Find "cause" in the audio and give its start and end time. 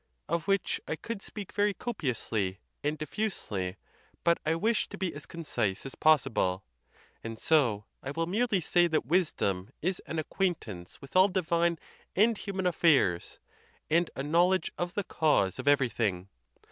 15.03-15.59